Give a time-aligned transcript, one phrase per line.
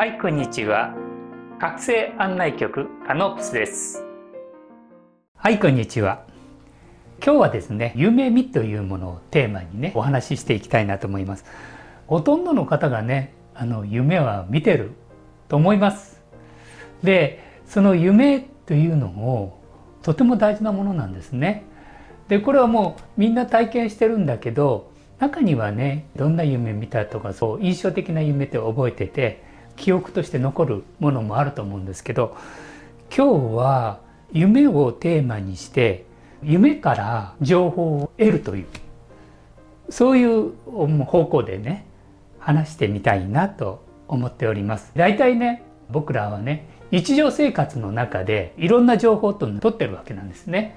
[0.00, 0.94] はいこんにちは。
[1.58, 4.02] 覚醒案内局カノプスです。
[5.36, 6.24] はいこんにちは。
[7.22, 11.44] 今日はですね夢見というものをテーマにねお話ししていきたいなと思います。
[12.06, 14.92] ほとんどの方がねあの夢は見てる
[15.48, 16.22] と思います。
[17.02, 19.60] でその夢というのを
[20.00, 21.66] とても大事なものなんですね。
[22.28, 29.49] でこれはもうみんな体験してるんだけど中にはねどんな夢見たとかそう印象的な夢って覚えてて
[29.80, 32.36] 記憶として残るものもあると思うんですけど
[33.14, 36.04] 今日は夢をテーマにして
[36.42, 38.66] 夢から情報を得るという
[39.88, 40.52] そういう
[41.04, 41.86] 方向でね
[42.38, 44.92] 話してみたいなと思っております。
[44.94, 50.76] 大体ね僕らはね日常生活の中でいろんな情報と取ってるわけなんですね。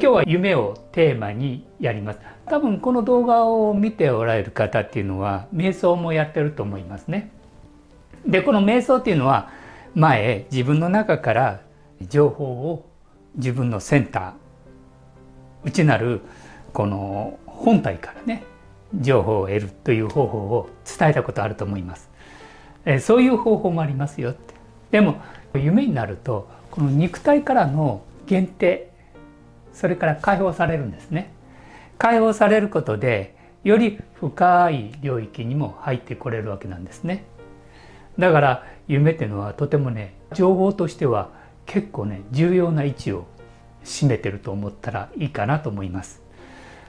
[0.00, 2.20] 今日は夢をテーマにやります。
[2.46, 7.32] 多分この動画を見ておられる方っていうのは瞑想もやってると思いますね。
[8.26, 9.50] でこの瞑想っていうのは
[9.94, 11.60] 前自分の中から
[12.08, 12.88] 情報を
[13.36, 14.32] 自分のセンター
[15.64, 16.20] 内なる
[16.72, 18.44] この本体からね
[18.94, 22.08] 情報を得るという方法を伝えたことあると思います。
[22.84, 24.54] えそういう方法もありますよって。
[24.90, 25.16] でも
[25.54, 28.90] 夢になるとこの肉体からの限定
[29.72, 31.32] それから解放されるんですね。
[31.98, 37.24] 解放されることでより深い領域にも入ってこれるわけなんですね。
[38.18, 41.30] だから夢っていうのはとてもね情報としては
[41.66, 43.26] 結構ね重要な位置を
[43.84, 46.20] 占めてると思ったらいいかなと思います。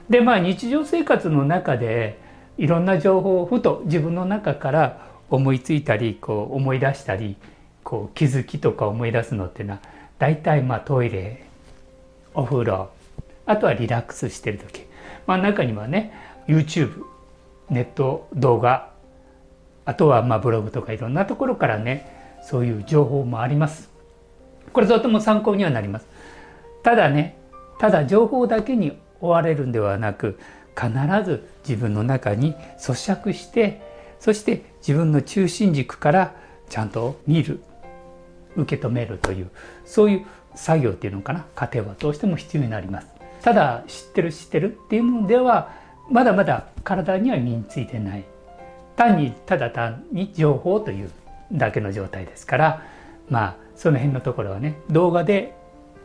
[0.08, 2.18] でまあ日常生活の中で
[2.58, 7.36] いろんな情報をふと自分の中から思いついたりこう思い出したり
[7.84, 9.80] こう気づきとか思い出すのっていうのは
[10.18, 11.46] 大体まあトイレ
[12.34, 12.90] お風呂
[13.46, 14.82] あとはリラックスしてる時、
[15.26, 16.12] まあ、中にはね
[16.46, 17.04] YouTube
[17.68, 18.89] ネット動画
[19.84, 23.90] あとはまあブログとかいろんなところからねそういう情報もあります。
[24.72, 26.06] これとても参考にはなります。
[26.82, 27.36] ただね
[27.78, 30.38] ただ情報だけに追われるんではなく
[30.76, 30.90] 必
[31.24, 33.82] ず自分の中に咀嚼して
[34.18, 36.34] そして自分の中心軸から
[36.68, 37.60] ちゃんと見る
[38.56, 39.50] 受け止めるという
[39.84, 41.44] そういう作業っていうのかな。
[41.54, 43.08] 過程はどうしても必要になります。
[43.42, 45.72] ただ知ってる知ってるっていうのでは
[46.10, 48.24] まだまだ体には身についてない。
[49.00, 51.10] 単にただ単に情報という
[51.50, 52.82] だけの状態ですから
[53.30, 55.54] まあその辺のところはね動画で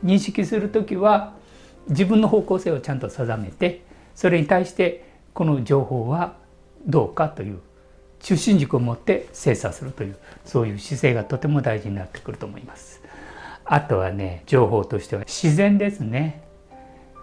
[0.01, 1.33] 認識する時は
[1.89, 3.83] 自分の方向性をちゃんと定めて
[4.15, 5.03] それに対して
[5.33, 6.37] この情報は
[6.87, 7.59] どうかという
[8.21, 13.03] 中心軸を持って精査するというそういう姿勢がとても大事になってくると思います。
[13.65, 16.43] あとはね情報としては自然ですね。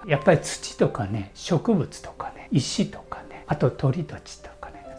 [0.07, 4.52] やっぱり土とかね植物とかね石とかねあと鳥と地と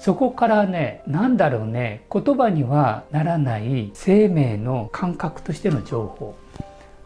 [0.03, 6.35] そこからね何だろうね言葉にはならない生命の感覚としての情報。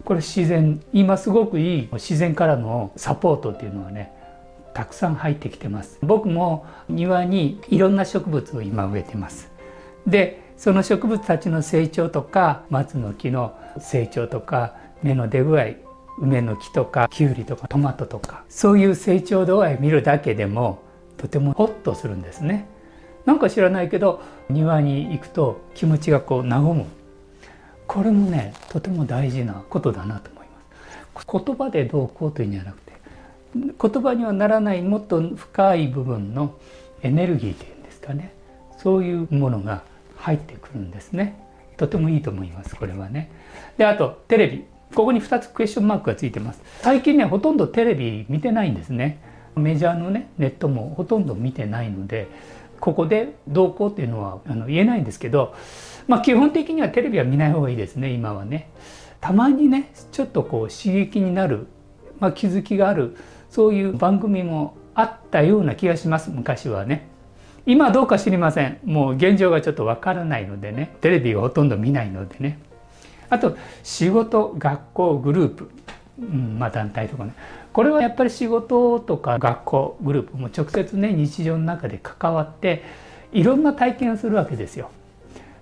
[0.03, 4.12] これ自然今すごくいい自然からのサポートっていうのはね
[4.74, 6.00] たくさん入ってきてます。
[6.02, 9.52] 僕も庭にいろんな植物を今植えてます。
[10.07, 15.66] でその植物たちの成長とか松の木の成長とか芽の出具合
[16.18, 20.81] 梅の木とかきゅうりとかトマトとかそういう成長度合い見るだけでも
[21.18, 22.68] とてもホッとするんですね。
[23.27, 26.85] なんか知らないけど庭に行くと気持ちがこう和む。
[27.85, 30.47] これもねとても大事なことだなと思い
[31.13, 31.27] ます。
[31.45, 32.93] 言葉でどうこうというんじゃなくて
[33.53, 36.55] 言葉にはならないもっと深い部分の
[37.01, 38.31] エネルギーというんですかね。
[38.77, 39.83] そういうものが
[40.15, 41.38] 入ってくるんですね。
[41.75, 43.29] とてもいいと思いますこれはね。
[43.77, 44.63] であとテレビ。
[44.95, 46.61] ここに2つクエスチョンマークがついてます。
[46.81, 49.19] 最近ねほとんどテレビ見てないんですね。
[49.57, 52.27] メジャーのねネットもほとんど見てないので
[52.79, 55.55] ここでどうこうっていうのはあの言えないんですけど
[56.07, 58.69] まあ基本的にはテレビは見ない方がいいですね今はね。
[59.19, 61.67] たまにねちょっとこう刺激になる、
[62.19, 63.17] まあ、気づきがある
[63.49, 67.07] そういう番組もあったような気がします昔はね。
[67.65, 68.80] 今どうか知りません。
[68.85, 70.95] もう現状がちょっとわからないのでね。
[71.01, 72.59] テレビがほとんど見ないのでね。
[73.30, 75.69] あと仕事学校グループ、
[76.19, 77.33] うん、まあ団体とかね。
[77.77, 82.83] これはやっぱり仕事とか学校グループも直接ね日常の中で関わって
[83.31, 84.89] いろんな体験をするわけですよ。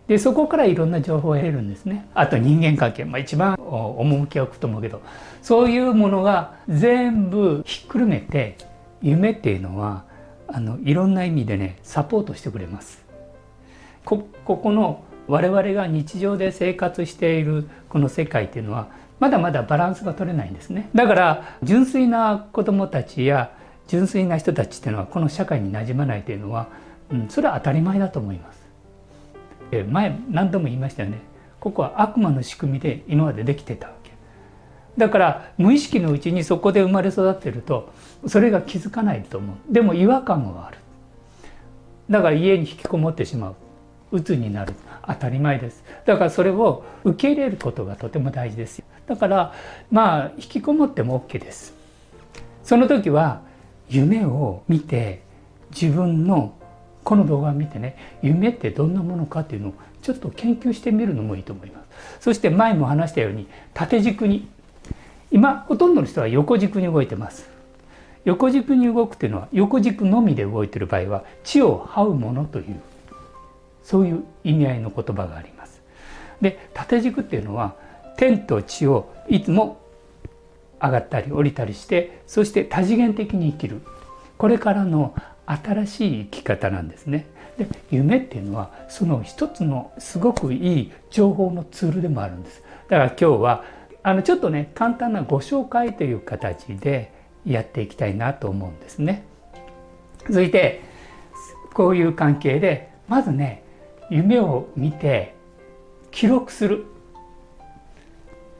[0.07, 2.07] でそこからいろんな情報を得るんですね。
[2.13, 5.01] あと人間関係、まあ、一番趣を置くと思うけど。
[5.41, 8.55] そういうものが全部ひっくるめて
[9.01, 10.05] 夢っていうのは
[10.47, 13.03] あのいろんな意味でねサポートしてくれます。
[14.05, 20.89] こここの我々が日常で生活しているこの世界っていうのはまだまだバランスが取れないんですね。
[20.93, 23.51] だから純粋な子どもたちや
[23.87, 26.67] 純粋な人たちっていうのはこの社会に馴染まないというのは、
[27.11, 28.65] うん、それは当たり前だと思います。
[29.89, 31.19] 前何度も言いましたよね。
[31.59, 34.11] ここは悪魔の仕組みで今までできてたわけ。
[34.97, 37.91] だから無意識のうちにそこで生まれ育ってると
[38.27, 39.73] それが気づかないと思う。
[39.73, 40.77] でも違和感はある。
[42.09, 43.55] だから家に引きこもってしまう。
[44.11, 44.73] 鬱になる。
[45.07, 45.83] 当たり前です。
[46.05, 49.53] だからそれを受け入れることがとても大事ですだから
[49.91, 51.73] まあ引きこもっても OK です。
[52.63, 53.41] その時は
[53.89, 55.21] 夢を見て
[55.69, 56.55] 自分の
[57.03, 61.85] この動画を見てね夢ってどんなものかっていうのをちょっと研究してみるのもいいと思います。
[62.19, 64.47] そして前も話したように縦軸に
[65.31, 67.49] 今ほとんどの人は横軸に動いてます。
[68.25, 72.81] 横軸に動くっていうのは横軸のみで動いてる場合は地を這うものという
[73.85, 75.81] そういう意味合いの言葉があります
[76.41, 77.75] で縦軸っていうのは
[78.17, 79.79] 天と地をいつも
[80.81, 83.81] 上がったり降りたりしてそして多次元的に生きる
[84.37, 85.15] これからの
[85.45, 87.27] 新しい生き方なんですね。
[87.57, 92.61] で夢っていうのはその一つのすごくいい情報のツールでもあるんです。
[92.89, 93.63] だから今日は
[94.03, 97.13] あのちょっとね簡単なご紹介という形で
[97.45, 99.23] やっていきたいなと思うんですね。
[100.27, 100.81] 続いて
[101.73, 103.63] こういう関係でまずね
[104.09, 105.35] 夢を見て
[106.11, 106.85] 記録する。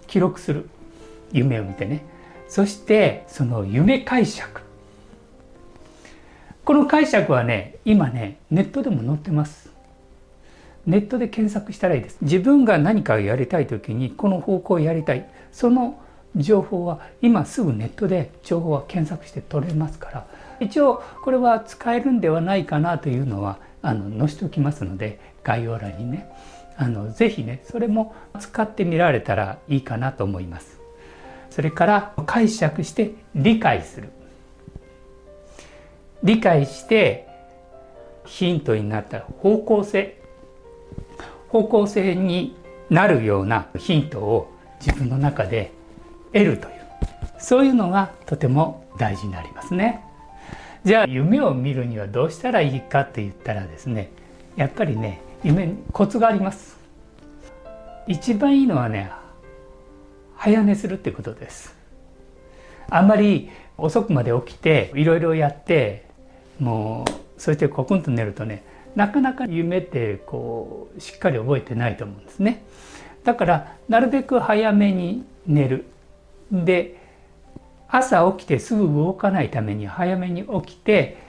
[0.08, 0.70] 記録する。
[1.32, 2.06] 夢を見てね。
[2.48, 4.62] そしてその夢解釈。
[6.64, 9.70] この解釈はね今ねネットでも載ってます。
[10.86, 12.18] ネットで検索したらいいです。
[12.22, 15.30] 自分が何かをやりたい時にこの方向をやりたい。
[15.52, 16.00] その
[16.36, 20.28] 情報は今すぐネットで情報は検索して取れますから。
[20.60, 26.30] 一応これは使えるんではないかなというのはあの載せておきますので概要欄にね
[26.76, 30.80] あのぜひねそれも使ってみられたらいいかなと思います。
[31.50, 34.10] それから解釈して理解する。
[36.22, 37.28] 理解して
[38.26, 40.20] ヒントになった方向性。
[41.48, 42.58] 方向性に
[42.90, 44.52] なるようなヒントを
[44.82, 45.72] 自分の中で
[46.34, 46.76] 得るという。
[47.40, 50.04] そういうのがとても大事になりますね。
[50.84, 54.12] じゃあ夢を見るにはどうしたらいいかって言ったらですね
[54.56, 56.76] やっぱりね夢コツがあります。
[58.08, 59.12] 一番いいのはね
[60.36, 61.76] 早寝するってことです。
[62.90, 66.08] あんまり遅くまで起きていろいろやって
[66.60, 68.64] もうそしてコクンと寝るとね
[68.96, 72.64] なかなか夢ってこうしっかり覚えてないと思うんですね。
[73.24, 75.86] だからなるべく早めに寝る。
[76.52, 77.00] で
[77.88, 81.24] 朝起きてすぐ動かないために早めに起きて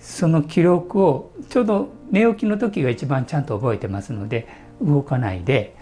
[0.00, 4.48] その記録をちょうど寝起きの時が一番ちゃんと覚えてますので
[4.82, 5.76] 動かないで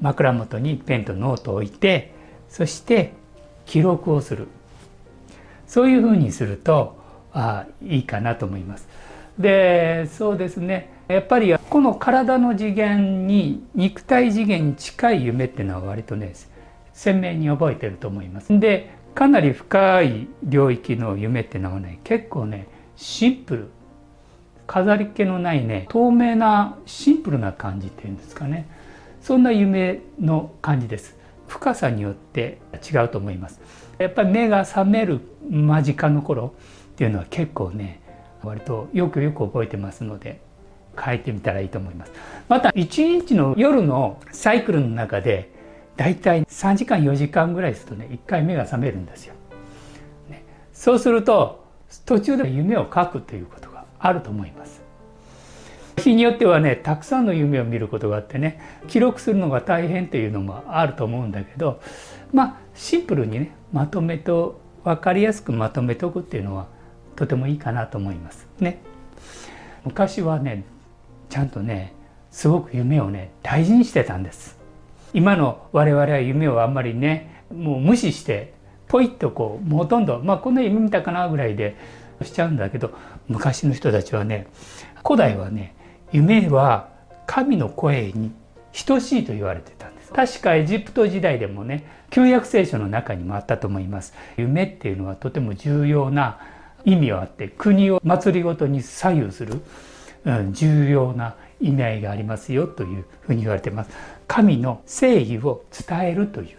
[0.00, 2.12] 枕元にペンとノートを置いて
[2.48, 3.12] そして
[3.64, 4.48] 記録をする
[5.66, 7.00] そういうふうにすると
[7.32, 8.86] あいいかなと思います。
[9.38, 16.34] でそうですねやっぱりこの体の次元に肉体次元に近い夢っていうのは割とね
[16.92, 18.58] 鮮明に覚えてると思います。
[18.58, 22.66] でかなり深い領域の夢っていうのはね結構ね
[22.96, 23.68] シンプル。
[24.66, 25.86] 飾り気のないね。
[25.88, 28.66] 透明なシンプルな感じっていうんですかね。
[29.20, 31.16] そんな夢の感じです。
[31.48, 32.58] 深さによって
[32.90, 33.60] 違うと思います。
[33.98, 36.54] やっぱり目が覚める間近の頃
[36.92, 38.00] っていうのは結構ね
[38.42, 40.40] 割とよくよく覚えてますので
[41.02, 42.12] 書いてみたらいいと思います。
[42.48, 45.52] また1日の夜のサイクルの中で
[45.96, 49.34] だいたい3時間4時間ぐらいするとね1回目が覚めるんですよ。
[50.30, 51.61] ね、そうすると
[52.00, 54.82] 途中で夢を書くということがあると思います。
[55.98, 61.80] 日によってはねたくさんの夢を見ることがあってね記録するのが大変というのもあると思うんだけど
[62.32, 66.66] まあシンプルにねまとめと分かりやすくまとめておくっていうのは
[67.14, 68.80] とてもいいかなと思いますね。
[69.84, 70.64] 昔はね
[71.28, 71.92] ちゃんとね
[72.30, 74.58] すごく夢をね大事にしてたんです。
[75.14, 78.54] 今の我々は夢をあんまりねもう無視して
[78.92, 81.76] ポイッとこうもうほとんどまあこんな夢見たかなぐらいで
[82.22, 82.90] しちゃうんだけど
[83.26, 84.48] 昔の人たちはね
[85.02, 85.74] 古代はね
[86.12, 86.90] 夢は
[87.26, 88.32] 神の声に
[88.86, 90.12] 等しいと言われてたんです。
[90.12, 94.12] 確かエジプト時代でもね旧約聖書の中にもあったと思います。
[94.36, 96.38] 夢っていうのはとても重要な
[96.84, 99.62] 意味はあって国を祭りごとに左右する、
[100.26, 103.90] うん、重要な意味合いがありますよというふうに言われてます。
[104.28, 106.58] 神の正義を伝えるという。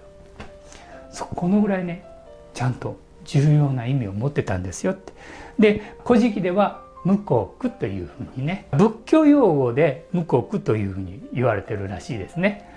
[1.11, 2.11] そこのぐらいね
[2.53, 5.13] ちゃんと重要な意味を持ってたんですよって。
[5.59, 12.69] で「古事記」では「無効句」というふうにね仏教用語で「無効句」というふうに言われてるらしいですね、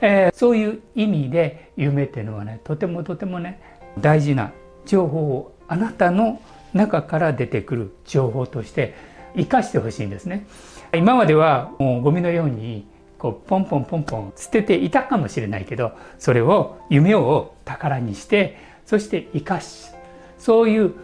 [0.00, 3.60] えー、そういう意味で夢っていうのはねとてもとてもね
[3.98, 4.52] 大事な
[4.86, 6.40] 情報をあなたの
[6.72, 8.94] 中から出てくる情報として
[9.36, 10.46] 生かしてほしいんですね。
[10.94, 12.86] 今まではもうゴミのように
[13.18, 18.56] こうポンポンポンポン捨てていたかもしれないけどそれを夢を宝にして
[18.90, 19.92] そして生かし
[20.36, 20.94] そういう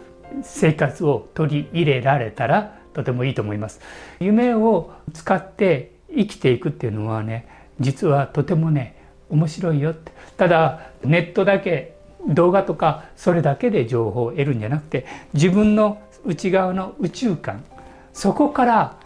[0.43, 3.79] 生活を取り入れられたらとてもいいと思います。
[4.19, 7.47] 夢を使って生きていくっていうのはね
[7.79, 10.11] 実はとてもね面白いよって。
[10.35, 11.95] ただネットだけ
[12.27, 17.63] 動画とかそれだけで情報を得るんじゃなくて自分の内側の宇宙観
[18.11, 18.97] そこから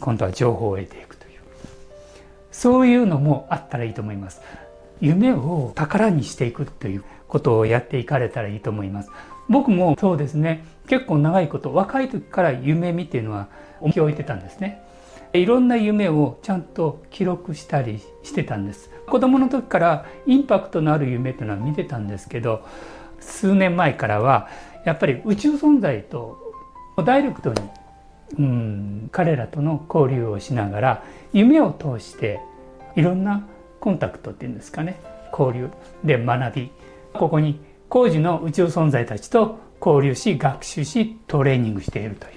[0.00, 1.40] 今度は情報を得ていくという。
[2.52, 4.42] そういうのもあったらいいと思います。
[5.00, 7.04] 夢を宝にしていくという。
[7.34, 9.10] ことをやっていかれたらいいと思います。
[9.48, 10.64] 僕もそうですね。
[10.86, 13.48] 結構長いこと若い時から夢見っていうのは
[13.80, 14.80] 重き置いてたんですね。
[15.32, 18.88] いろんな夢をちゃんと記録したりしてたんです。
[19.08, 22.64] 子供の時からインパクトのある夢というのは見てたんですけど
[23.18, 24.46] 数年前からは
[24.84, 26.38] やっぱり宇宙存在と
[27.04, 27.56] ダイレクトに
[28.38, 32.38] うん彼らとの交流をしながら夢を通して
[32.94, 33.44] いろんな
[33.80, 35.00] コンタクトっていうんですかね。
[35.36, 35.68] 交流
[36.04, 36.70] で学び
[37.14, 42.32] ここに工事の宇宙存在たちと交流し学習しトレーニングしているという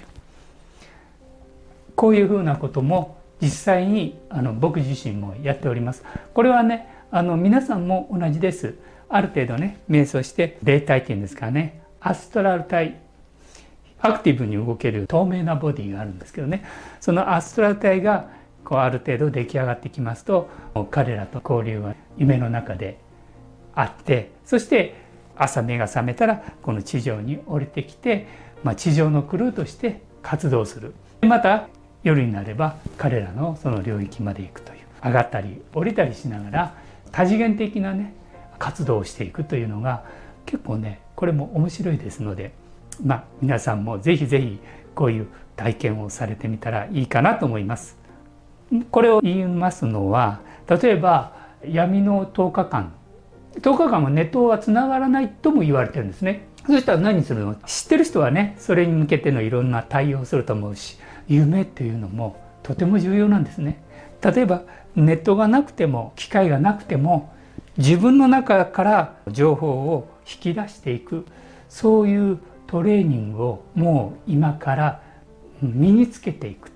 [1.96, 6.02] こういうふうなことも実際にあの僕自身もやっております。
[6.34, 8.74] これはねあの皆さんも同じです。
[9.08, 13.00] ある程度ね瞑想して霊体っていうんですかねアストラル体
[14.00, 16.64] アクティブに動ける透明なボディがあるんですけどね
[17.00, 18.30] そのアストラル体が
[18.64, 20.48] こうある程度出来上がってきますと
[20.90, 22.98] 彼らと交流は夢の中で
[23.78, 24.94] あってそして
[25.36, 28.26] 朝目が覚めたらこの地上に降りてきて、
[28.64, 31.68] まあ、地上のクルーとして活動するまた
[32.02, 36.74] 夜になれば彼らのその領域まで行くという上がったり降りたりしながら
[37.12, 38.14] 多次元的なね
[38.58, 40.04] 活動をしていくというのが
[40.44, 42.52] 結構ねこれも面白いですので
[43.04, 44.58] まあ皆さんも是非是非
[44.96, 47.96] こういう体験をされてみたらいいかなと思います。
[48.90, 51.32] これを言いますのは例えば
[51.64, 52.92] 闇の10日間
[53.60, 56.46] 10日間はネットはつながらないとも言われてるんですね。
[56.66, 57.54] そしたら何するの？
[57.66, 63.82] 知ってる人はねそれに向けてのいろんな対応をすると思うし夢っていうのもとても重要なんですね。
[64.22, 64.62] 例えば
[64.94, 67.32] ネットがなくても機械がなくても
[67.76, 71.24] 自分の中から情報を引き出していく
[71.68, 75.02] そういうトレーニングをもう今から
[75.62, 76.70] 身につけていく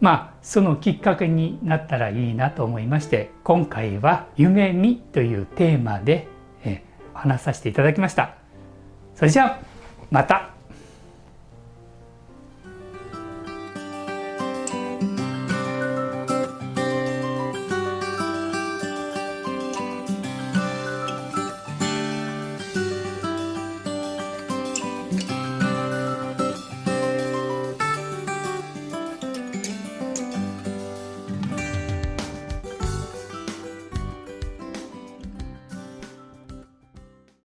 [0.00, 6.28] まあそのきっかけになったらいいなと思いまして今回は「夢見」というテーマで
[7.14, 8.34] 話させていただきました。
[9.14, 9.58] それじゃあ
[10.10, 10.50] また